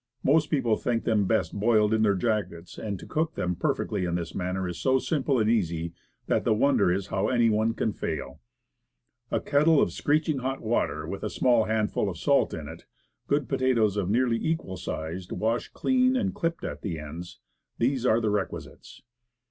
Most 0.23 0.49
people 0.49 0.77
think 0.77 1.03
them 1.03 1.25
best 1.25 1.53
boiled 1.53 1.93
in 1.93 2.01
their 2.01 2.15
jackets, 2.15 2.79
and 2.79 2.97
to 2.97 3.05
cook 3.05 3.35
them 3.35 3.55
perfectly 3.55 4.03
in 4.05 4.15
this 4.15 4.33
manner 4.33 4.67
is 4.67 4.79
so 4.79 4.97
simple 4.97 5.37
and 5.37 5.47
easy, 5.47 5.93
that 6.25 6.43
the 6.43 6.55
wonder 6.55 6.91
is 6.91 7.07
how 7.09 7.27
any 7.27 7.51
one 7.51 7.75
can 7.75 7.93
fail. 7.93 8.39
A 9.29 9.39
kettle 9.39 9.79
of 9.79 9.91
screeching 9.91 10.39
hot 10.39 10.59
water 10.59 11.07
with 11.07 11.21
a 11.23 11.29
small 11.29 11.65
handful 11.65 12.09
of 12.09 12.17
salt 12.17 12.51
in 12.51 12.67
it, 12.67 12.87
good 13.27 13.47
pota 13.47 13.75
toes 13.75 13.95
of 13.95 14.09
nearly 14.09 14.43
equal 14.43 14.75
size, 14.75 15.31
washed 15.31 15.71
clean 15.73 16.15
and 16.15 16.33
clipped 16.33 16.63
at 16.63 16.81
the 16.81 16.97
ends, 16.97 17.37
these 17.77 18.03
are 18.03 18.19
the 18.19 18.31
requisites. 18.31 19.03